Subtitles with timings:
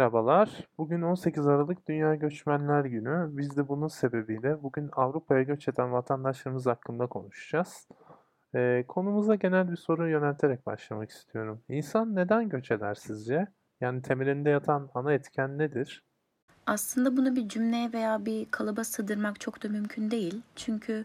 [0.00, 0.68] Merhabalar.
[0.78, 3.28] Bugün 18 Aralık Dünya Göçmenler Günü.
[3.30, 7.88] Biz de bunun sebebiyle bugün Avrupa'ya göç eden vatandaşlarımız hakkında konuşacağız.
[8.54, 11.62] Ee, konumuza genel bir soru yönelterek başlamak istiyorum.
[11.68, 13.46] İnsan neden göç eder sizce?
[13.80, 16.04] Yani temelinde yatan ana etken nedir?
[16.66, 20.42] Aslında bunu bir cümleye veya bir kalıba sığdırmak çok da mümkün değil.
[20.56, 21.04] Çünkü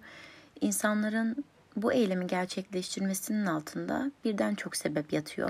[0.62, 5.50] insanların bu eylemi gerçekleştirmesinin altında birden çok sebep yatıyor.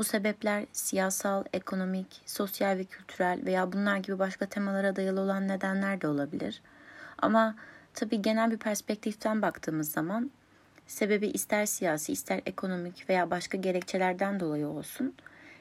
[0.00, 6.00] Bu sebepler siyasal, ekonomik, sosyal ve kültürel veya bunlar gibi başka temalara dayalı olan nedenler
[6.00, 6.62] de olabilir.
[7.18, 7.54] Ama
[7.94, 10.30] tabii genel bir perspektiften baktığımız zaman
[10.86, 15.14] sebebi ister siyasi, ister ekonomik veya başka gerekçelerden dolayı olsun,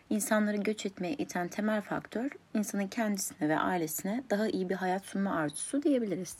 [0.10, 5.36] insanları göç etmeye iten temel faktör insanın kendisine ve ailesine daha iyi bir hayat sunma
[5.36, 6.38] arzusu diyebiliriz.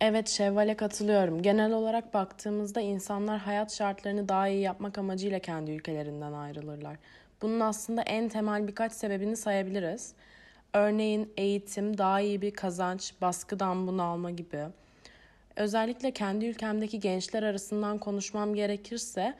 [0.00, 1.42] Evet Şevval'e katılıyorum.
[1.42, 6.96] Genel olarak baktığımızda insanlar hayat şartlarını daha iyi yapmak amacıyla kendi ülkelerinden ayrılırlar.
[7.42, 10.12] Bunun aslında en temel birkaç sebebini sayabiliriz.
[10.72, 14.64] Örneğin eğitim, daha iyi bir kazanç, baskıdan bunalma gibi.
[15.56, 19.34] Özellikle kendi ülkemdeki gençler arasından konuşmam gerekirse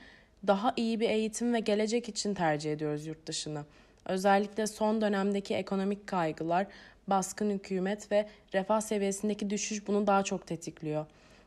[0.46, 3.64] daha iyi bir eğitim ve gelecek için tercih ediyoruz yurt dışını.
[4.06, 6.66] Özellikle son dönemdeki ekonomik kaygılar,
[7.06, 11.06] baskın hükümet ve refah seviyesindeki düşüş bunu daha çok tetikliyor.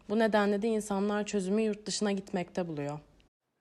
[0.09, 2.99] Bu nedenle de insanlar çözümü yurt dışına gitmekte buluyor.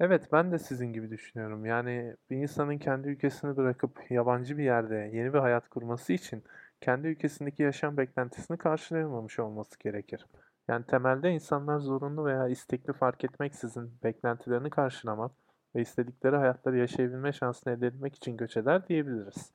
[0.00, 1.67] Evet, ben de sizin gibi düşünüyorum.
[1.67, 6.45] Yani bir insanın kendi ülkesini bırakıp yabancı bir yerde yeni bir hayat kurması için
[6.81, 10.27] kendi ülkesindeki yaşam beklentisini karşılayamamış olması gerekir.
[10.69, 15.33] Yani temelde insanlar zorunlu veya istekli fark etmeksizin beklentilerini karşılamak
[15.75, 19.53] ve istedikleri hayatları yaşayabilme şansını elde etmek için göç eder diyebiliriz.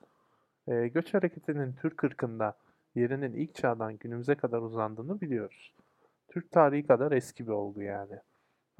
[0.68, 2.56] E, göç hareketinin Türk ırkında
[2.94, 5.74] yerinin ilk çağdan günümüze kadar uzandığını biliyoruz.
[6.28, 8.18] Türk tarihi kadar eski bir olgu yani.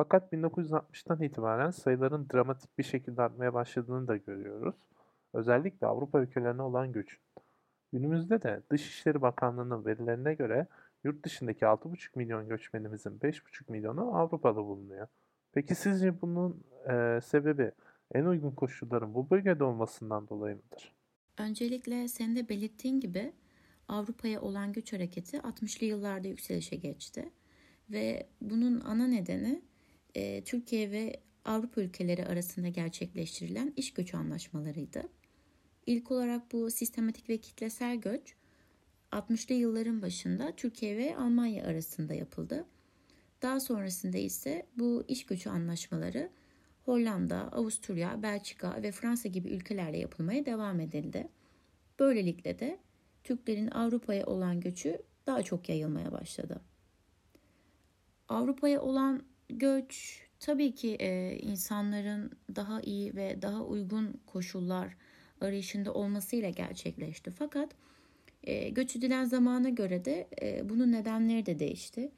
[0.00, 4.74] Fakat 1960'tan itibaren sayıların dramatik bir şekilde artmaya başladığını da görüyoruz.
[5.32, 7.18] Özellikle Avrupa ülkelerine olan göçün.
[7.92, 10.66] Günümüzde de Dışişleri Bakanlığı'nın verilerine göre
[11.04, 15.06] yurt dışındaki 6,5 milyon göçmenimizin 5,5 milyonu Avrupa'da bulunuyor.
[15.52, 17.72] Peki sizce bunun e, sebebi
[18.14, 20.94] en uygun koşulların bu bölgede olmasından dolayı mıdır?
[21.38, 23.32] Öncelikle senin de belirttiğin gibi
[23.88, 27.30] Avrupa'ya olan göç hareketi 60'lı yıllarda yükselişe geçti.
[27.90, 29.69] Ve bunun ana nedeni
[30.14, 35.02] e, Türkiye ve Avrupa ülkeleri arasında gerçekleştirilen iş göçü anlaşmalarıydı.
[35.86, 38.34] İlk olarak bu sistematik ve kitlesel göç
[39.12, 42.64] 60'lı yılların başında Türkiye ve Almanya arasında yapıldı.
[43.42, 46.30] Daha sonrasında ise bu iş göçü anlaşmaları
[46.84, 51.28] Hollanda, Avusturya, Belçika ve Fransa gibi ülkelerle yapılmaya devam edildi.
[51.98, 52.78] Böylelikle de
[53.24, 56.60] Türklerin Avrupa'ya olan göçü daha çok yayılmaya başladı.
[58.28, 64.96] Avrupa'ya olan göç tabii ki e, insanların daha iyi ve daha uygun koşullar
[65.40, 67.30] arayışında olmasıyla gerçekleşti.
[67.30, 67.70] Fakat
[68.44, 72.10] e, göç edilen zamana göre de e, bunun nedenleri de değişti.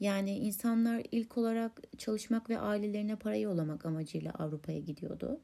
[0.00, 5.40] Yani insanlar ilk olarak çalışmak ve ailelerine para yollamak amacıyla Avrupa'ya gidiyordu.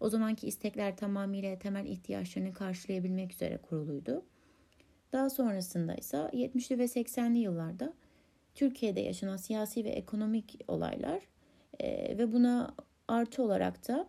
[0.00, 4.24] O zamanki istekler tamamıyla temel ihtiyaçlarını karşılayabilmek üzere kuruluydu.
[5.12, 7.92] Daha sonrasında ise 70'li ve 80'li yıllarda
[8.58, 11.20] Türkiye'de yaşanan siyasi ve ekonomik olaylar
[11.80, 12.74] e, ve buna
[13.08, 14.08] artı olarak da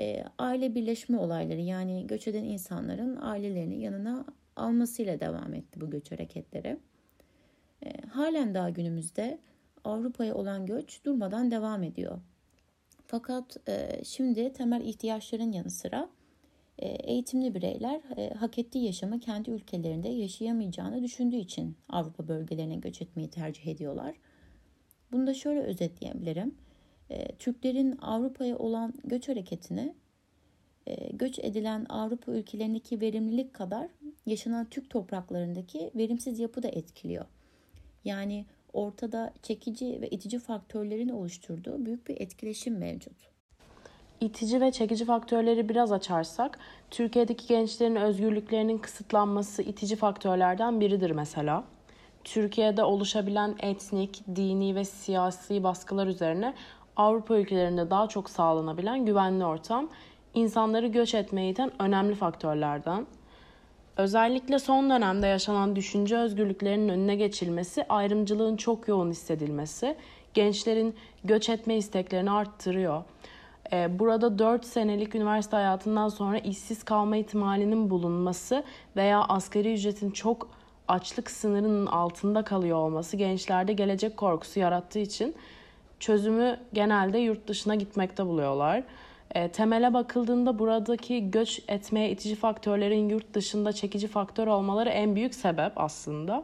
[0.00, 4.26] e, aile birleşme olayları yani göç eden insanların ailelerini yanına
[4.56, 6.78] almasıyla devam etti bu göç hareketleri.
[7.84, 9.38] E, halen daha günümüzde
[9.84, 12.18] Avrupa'ya olan göç durmadan devam ediyor.
[13.06, 16.08] Fakat e, şimdi temel ihtiyaçların yanı sıra
[16.84, 23.30] eğitimli bireyler e, hak ettiği yaşamı kendi ülkelerinde yaşayamayacağını düşündüğü için Avrupa bölgelerine göç etmeyi
[23.30, 24.14] tercih ediyorlar.
[25.12, 26.54] Bunu da şöyle özetleyebilirim.
[27.10, 29.94] E, Türklerin Avrupa'ya olan göç hareketini
[31.12, 33.88] göç edilen Avrupa ülkelerindeki verimlilik kadar
[34.26, 37.24] yaşanan Türk topraklarındaki verimsiz yapı da etkiliyor.
[38.04, 43.35] Yani ortada çekici ve itici faktörlerin oluşturduğu büyük bir etkileşim mevcut.
[44.20, 46.58] İtici ve çekici faktörleri biraz açarsak,
[46.90, 51.64] Türkiye'deki gençlerin özgürlüklerinin kısıtlanması itici faktörlerden biridir mesela.
[52.24, 56.54] Türkiye'de oluşabilen etnik, dini ve siyasi baskılar üzerine
[56.96, 59.88] Avrupa ülkelerinde daha çok sağlanabilen güvenli ortam,
[60.34, 63.06] insanları göç etmeye iten önemli faktörlerden.
[63.96, 69.96] Özellikle son dönemde yaşanan düşünce özgürlüklerinin önüne geçilmesi, ayrımcılığın çok yoğun hissedilmesi,
[70.34, 73.02] gençlerin göç etme isteklerini arttırıyor.
[73.72, 78.64] Ee, burada 4 senelik üniversite hayatından sonra işsiz kalma ihtimalinin bulunması
[78.96, 80.48] veya asgari ücretin çok
[80.88, 85.34] açlık sınırının altında kalıyor olması gençlerde gelecek korkusu yarattığı için
[86.00, 88.82] çözümü genelde yurt dışına gitmekte buluyorlar.
[89.34, 95.34] E, temele bakıldığında buradaki göç etmeye itici faktörlerin yurt dışında çekici faktör olmaları en büyük
[95.34, 96.42] sebep aslında.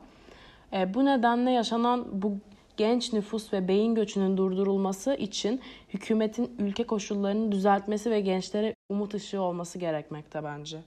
[0.72, 2.32] E, bu nedenle yaşanan bu
[2.76, 9.40] genç nüfus ve beyin göçünün durdurulması için hükümetin ülke koşullarını düzeltmesi ve gençlere umut ışığı
[9.40, 10.78] olması gerekmekte bence.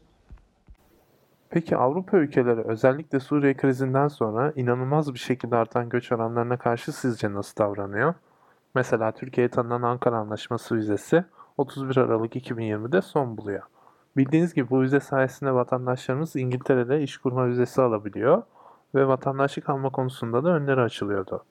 [1.50, 7.34] Peki Avrupa ülkeleri özellikle Suriye krizinden sonra inanılmaz bir şekilde artan göç oranlarına karşı sizce
[7.34, 8.14] nasıl davranıyor?
[8.76, 11.26] Mesela Türkiye'ye tanınan Ankara Anlaşması vizesi
[11.58, 13.62] 31 Aralık 2020'de son buluyor.
[14.18, 18.44] Bildiğiniz gibi bu vize sayesinde vatandaşlarımız İngiltere'de iş kurma vizesi alabiliyor
[18.96, 21.46] ve vatandaşlık alma konusunda da önleri açılıyordu.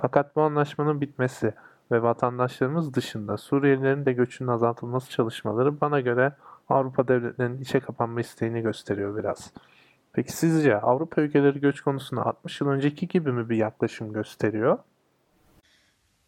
[0.00, 1.54] Fakat bu anlaşmanın bitmesi
[1.92, 6.32] ve vatandaşlarımız dışında Suriyelilerin de göçünün azaltılması çalışmaları bana göre
[6.68, 9.52] Avrupa devletlerinin içe kapanma isteğini gösteriyor biraz.
[10.12, 14.78] Peki sizce Avrupa ülkeleri göç konusunda 60 yıl önceki gibi mi bir yaklaşım gösteriyor?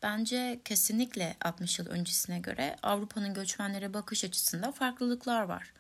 [0.03, 5.73] Bence kesinlikle 60 yıl öncesine göre Avrupa'nın göçmenlere bakış açısında farklılıklar var.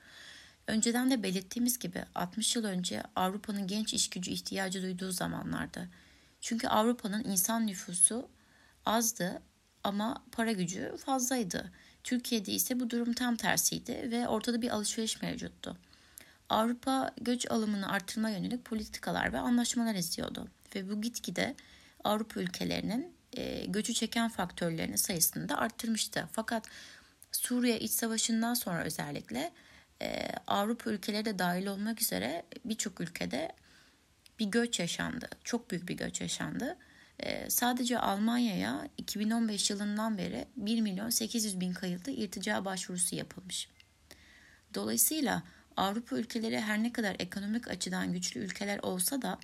[0.66, 5.88] Önceden de belirttiğimiz gibi 60 yıl önce Avrupa'nın genç iş gücü ihtiyacı duyduğu zamanlardı.
[6.40, 8.28] Çünkü Avrupa'nın insan nüfusu
[8.86, 9.42] azdı
[9.84, 11.72] ama para gücü fazlaydı.
[12.04, 15.76] Türkiye'de ise bu durum tam tersiydi ve ortada bir alışveriş mevcuttu.
[16.48, 21.54] Avrupa göç alımını artırma yönelik politikalar ve anlaşmalar izliyordu ve bu gitgide
[22.04, 26.28] Avrupa ülkelerinin e, göçü çeken faktörlerinin sayısını da arttırmıştı.
[26.32, 26.68] Fakat
[27.32, 29.52] Suriye iç savaşından sonra özellikle
[30.02, 33.52] e, Avrupa ülkeleri de dahil olmak üzere birçok ülkede
[34.40, 35.28] bir göç yaşandı.
[35.44, 36.76] Çok büyük bir göç yaşandı.
[37.18, 43.68] E, sadece Almanya'ya 2015 yılından beri 1 milyon 800 bin kayıtlı irtica başvurusu yapılmış.
[44.74, 45.42] Dolayısıyla
[45.76, 49.38] Avrupa ülkeleri her ne kadar ekonomik açıdan güçlü ülkeler olsa da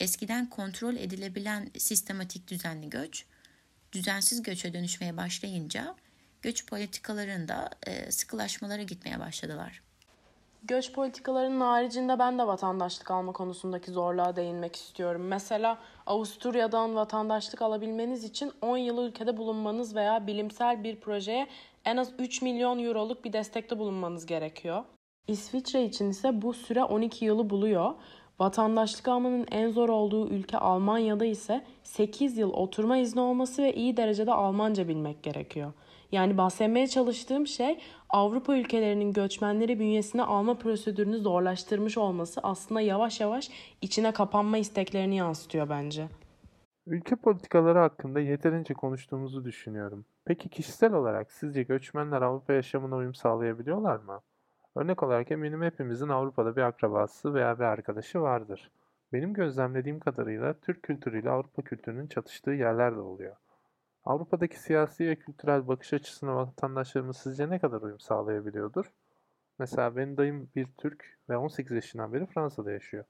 [0.00, 3.24] eskiden kontrol edilebilen sistematik düzenli göç,
[3.92, 5.96] düzensiz göçe dönüşmeye başlayınca
[6.42, 9.82] göç politikalarında e, sıkılaşmalara gitmeye başladılar.
[10.64, 15.22] Göç politikalarının haricinde ben de vatandaşlık alma konusundaki zorluğa değinmek istiyorum.
[15.24, 21.46] Mesela Avusturya'dan vatandaşlık alabilmeniz için 10 yıl ülkede bulunmanız veya bilimsel bir projeye
[21.84, 24.84] en az 3 milyon euroluk bir destekte bulunmanız gerekiyor.
[25.28, 27.94] İsviçre için ise bu süre 12 yılı buluyor.
[28.38, 33.96] Vatandaşlık almanın en zor olduğu ülke Almanya'da ise 8 yıl oturma izni olması ve iyi
[33.96, 35.72] derecede Almanca bilmek gerekiyor.
[36.12, 37.78] Yani bahsetmeye çalıştığım şey
[38.12, 43.50] Avrupa ülkelerinin göçmenleri bünyesine alma prosedürünü zorlaştırmış olması aslında yavaş yavaş
[43.80, 46.08] içine kapanma isteklerini yansıtıyor bence.
[46.86, 50.04] Ülke politikaları hakkında yeterince konuştuğumuzu düşünüyorum.
[50.24, 54.20] Peki kişisel olarak sizce göçmenler Avrupa yaşamına uyum sağlayabiliyorlar mı?
[54.76, 58.70] Örnek olarak eminim hepimizin Avrupa'da bir akrabası veya bir arkadaşı vardır.
[59.12, 63.36] Benim gözlemlediğim kadarıyla Türk kültürüyle Avrupa kültürünün çatıştığı yerler de oluyor.
[64.04, 68.92] Avrupa'daki siyasi ve kültürel bakış açısına vatandaşlarımız sizce ne kadar uyum sağlayabiliyordur?
[69.58, 73.04] Mesela benim dayım bir Türk ve 18 yaşından beri Fransa'da yaşıyor.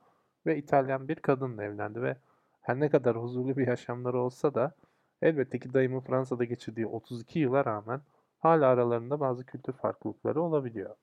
[0.47, 2.17] Ve İtalyan bir kadınla evlendi ve
[2.61, 4.75] her ne kadar huzurlu bir yaşamları olsa da
[5.23, 8.01] elbette ki dayımın Fransa'da geçirdiği 32 yıla rağmen
[8.39, 10.97] hala aralarında bazı kültür farklılıkları olabiliyor.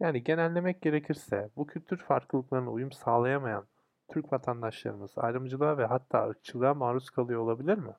[0.00, 3.64] Yani genellemek gerekirse bu kültür farklılıklarına uyum sağlayamayan
[4.08, 7.92] Türk vatandaşlarımız ayrımcılığa ve hatta ırkçılığa maruz kalıyor olabilir mi?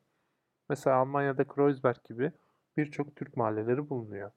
[0.72, 2.32] Mesela Almanya'da Kreuzberg gibi
[2.78, 4.32] birçok Türk mahalleleri bulunuyor.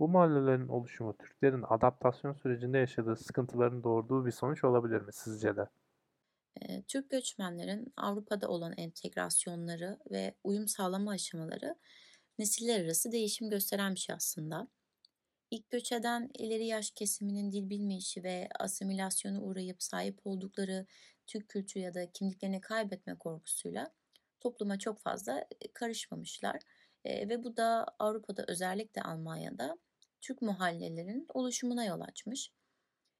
[0.00, 5.68] Bu mahallelerin oluşumu Türklerin adaptasyon sürecinde yaşadığı sıkıntıların doğurduğu bir sonuç olabilir mi sizce de?
[6.60, 11.74] Ee, Türk göçmenlerin Avrupa'da olan entegrasyonları ve uyum sağlama aşamaları
[12.38, 14.68] nesiller arası değişim gösteren bir şey aslında.
[15.50, 20.86] İlk göç eden ileri yaş kesiminin dil bilmeyişi ve asimilasyona uğrayıp sahip oldukları
[21.26, 23.97] Türk kültürü ya da kimliklerini kaybetme korkusuyla
[24.40, 26.60] topluma çok fazla e, karışmamışlar.
[27.04, 29.78] E, ve bu da Avrupa'da özellikle Almanya'da
[30.20, 32.52] Türk muhallelerinin oluşumuna yol açmış.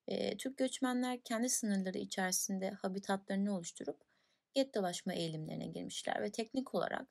[0.07, 4.01] E, Türk göçmenler kendi sınırları içerisinde habitatlarını oluşturup
[4.55, 7.09] gettolaşma eğilimlerine girmişler ve teknik olarak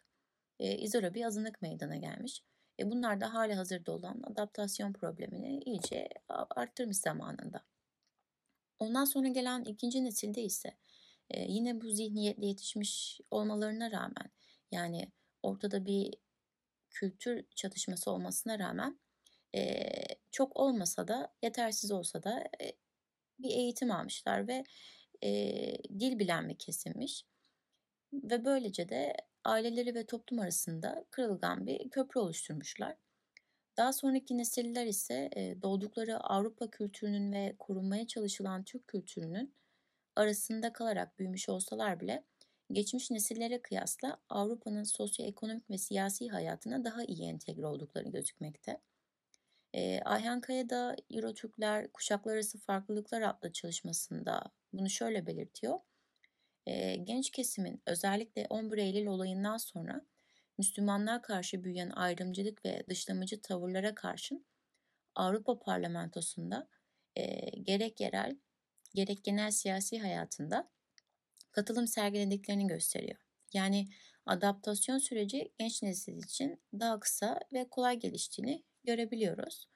[0.60, 2.44] e, izole bir azınlık meydana gelmiş.
[2.80, 7.64] E, bunlar da hali hazırda olan adaptasyon problemini iyice arttırmış zamanında.
[8.80, 10.78] Ondan sonra gelen ikinci nesilde ise
[11.30, 14.32] e, yine bu zihniyetle yetişmiş olmalarına rağmen
[14.72, 15.12] yani
[15.44, 16.14] ortada bir
[16.90, 19.00] kültür çatışması olmasına rağmen
[19.56, 19.92] e,
[20.32, 22.72] çok olmasa da yetersiz olsa da e,
[23.40, 24.64] bir eğitim almışlar ve
[25.24, 25.30] e,
[26.00, 27.26] dil bilen bir kesimmiş.
[28.14, 32.96] Ve böylece de aileleri ve toplum arasında kırılgan bir köprü oluşturmuşlar.
[33.78, 35.30] Daha sonraki nesiller ise
[35.62, 39.54] doğdukları Avrupa kültürünün ve korunmaya çalışılan Türk kültürünün
[40.18, 42.24] arasında kalarak büyümüş olsalar bile
[42.72, 48.82] geçmiş nesillere kıyasla Avrupa'nın sosyoekonomik ve siyasi hayatına daha iyi entegre oldukları gözükmekte.
[49.74, 54.44] E, Ayhan Kaya da Euro-Türkler Kuşaklar Arası Farklılıklar adlı çalışmasında
[54.74, 55.80] bunu şöyle belirtiyor.
[56.66, 60.02] E, genç kesimin özellikle 11 Eylül olayından sonra
[60.58, 64.46] Müslümanlar karşı büyüyen ayrımcılık ve dışlamacı tavırlara karşın
[65.16, 66.68] Avrupa Parlamentosu'nda
[67.16, 68.38] e, gerek yerel
[68.98, 70.70] gerek genel siyasi hayatında
[71.52, 73.20] katılım sergilediklerini gösteriyor.
[73.54, 73.88] Yani
[74.26, 79.68] adaptasyon süreci genç nesil için daha kısa ve kolay geliştiğini görebiliyoruz.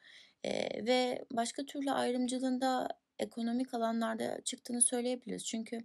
[0.43, 0.51] E,
[0.85, 2.87] ve başka türlü ayrımcılığında
[3.19, 5.45] ekonomik alanlarda çıktığını söyleyebiliriz.
[5.45, 5.79] Çünkü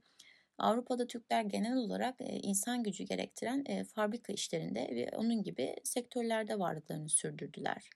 [0.59, 7.91] Avrupa'da Türkler genel olarak insan gücü gerektiren fabrika işlerinde ve onun gibi sektörlerde varlıklarını sürdürdüler.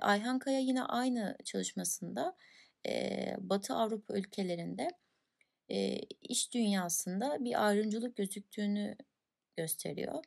[0.00, 2.36] Ayhan Kaya yine aynı çalışmasında
[2.86, 4.88] e, Batı Avrupa ülkelerinde
[5.68, 8.96] e, iş dünyasında bir ayrımcılık gözüktüğünü
[9.56, 10.24] gösteriyor.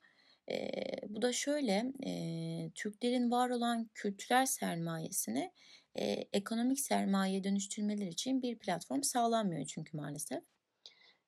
[0.52, 0.72] E,
[1.08, 5.52] bu da şöyle, e, Türklerin var olan kültürel sermayesini
[5.96, 6.04] e,
[6.34, 10.44] ekonomik sermaye dönüştürmeleri için bir platform sağlanmıyor çünkü maalesef.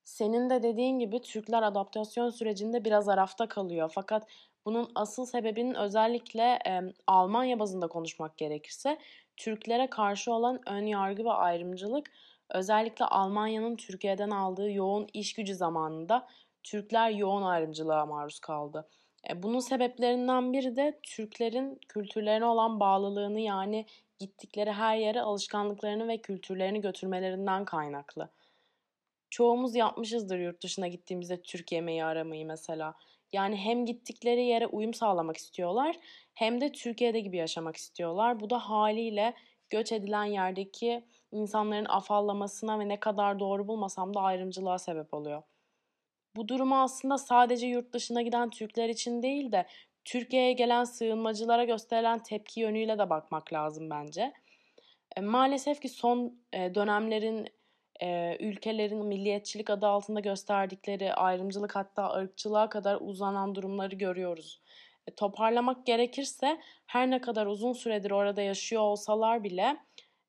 [0.03, 3.91] Senin de dediğin gibi Türkler adaptasyon sürecinde biraz arafta kalıyor.
[3.95, 4.27] Fakat
[4.65, 8.97] bunun asıl sebebinin özellikle e, Almanya bazında konuşmak gerekirse
[9.37, 12.11] Türklere karşı olan ön yargı ve ayrımcılık
[12.49, 16.27] özellikle Almanya'nın Türkiye'den aldığı yoğun iş gücü zamanında
[16.63, 18.89] Türkler yoğun ayrımcılığa maruz kaldı.
[19.29, 23.85] E, bunun sebeplerinden biri de Türklerin kültürlerine olan bağlılığını yani
[24.19, 28.29] gittikleri her yere alışkanlıklarını ve kültürlerini götürmelerinden kaynaklı.
[29.29, 32.95] Çoğumuz yapmışızdır yurt dışına gittiğimizde Türk yemeği aramayı mesela.
[33.33, 35.95] Yani hem gittikleri yere uyum sağlamak istiyorlar
[36.33, 38.39] hem de Türkiye'de gibi yaşamak istiyorlar.
[38.39, 39.33] Bu da haliyle
[39.69, 45.43] göç edilen yerdeki insanların afallamasına ve ne kadar doğru bulmasam da ayrımcılığa sebep oluyor.
[46.35, 49.67] Bu durumu aslında sadece yurt dışına giden Türkler için değil de
[50.05, 54.33] Türkiye'ye gelen sığınmacılara gösterilen tepki yönüyle de bakmak lazım bence.
[55.17, 57.47] E, maalesef ki son e, dönemlerin
[58.01, 64.61] e, ülkelerin milliyetçilik adı altında gösterdikleri ayrımcılık hatta ırkçılığa kadar uzanan durumları görüyoruz.
[65.07, 69.77] E, toparlamak gerekirse her ne kadar uzun süredir orada yaşıyor olsalar bile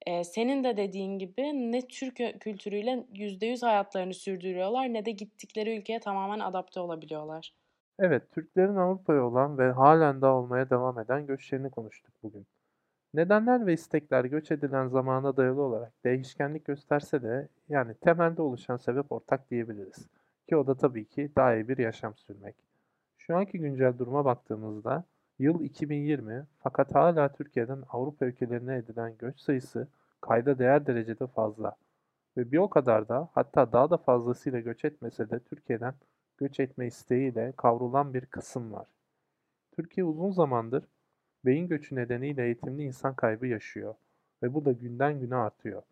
[0.06, 1.42] e, senin de dediğin gibi
[1.73, 7.54] ne Türk kültürüyle %100 hayatlarını sürdürüyorlar ne de gittikleri ülkeye tamamen adapte olabiliyorlar.
[7.99, 12.47] Evet, Türklerin Avrupa'ya olan ve halen daha olmaya devam eden göçlerini konuştuk bugün.
[13.14, 19.12] Nedenler ve istekler göç edilen zamana dayalı olarak değişkenlik gösterse de yani temelde oluşan sebep
[19.12, 20.09] ortak diyebiliriz.
[20.49, 22.54] Ki o da tabii ki daha iyi bir yaşam sürmek.
[23.18, 25.04] Şu anki güncel duruma baktığımızda
[25.38, 29.88] yıl 2020 fakat hala Türkiye'den Avrupa ülkelerine edilen göç sayısı
[30.21, 31.76] kayda değer derecede fazla.
[32.37, 35.94] Ve bir o kadar da hatta daha da fazlasıyla göç etmese de Türkiye'den
[36.38, 38.87] göç etme isteğiyle kavrulan bir kısım var.
[39.73, 40.85] Türkiye uzun zamandır
[41.44, 43.94] beyin göçü nedeniyle eğitimli insan kaybı yaşıyor
[44.42, 45.82] ve bu da günden güne artıyor.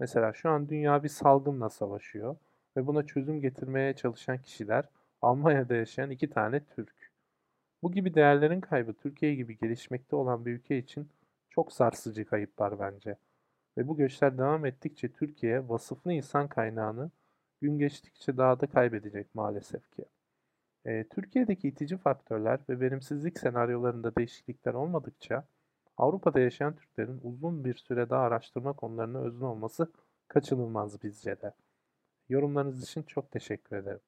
[0.00, 2.36] Mesela şu an dünya bir salgınla savaşıyor
[2.76, 4.84] ve buna çözüm getirmeye çalışan kişiler
[5.22, 7.12] Almanya'da yaşayan iki tane Türk.
[7.82, 11.08] Bu gibi değerlerin kaybı Türkiye gibi gelişmekte olan bir ülke için
[11.50, 13.16] çok sarsıcı kayıplar bence.
[13.78, 17.10] Ve bu göçler devam ettikçe Türkiye vasıflı insan kaynağını
[17.60, 20.04] gün geçtikçe daha da kaybedecek maalesef ki.
[20.84, 25.44] Türkiye'deki itici faktörler ve verimsizlik senaryolarında değişiklikler olmadıkça
[25.96, 29.92] Avrupa'da yaşayan Türklerin uzun bir süre daha araştırma konularına özgün olması
[30.28, 31.52] kaçınılmaz bizce de.
[32.28, 34.00] Yorumlarınız için çok teşekkür ederim.